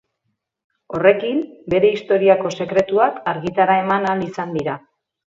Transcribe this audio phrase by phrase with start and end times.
[0.99, 1.41] Horrekin,
[1.73, 4.75] bere historiako sekretuak argitara eman ahal izan dira.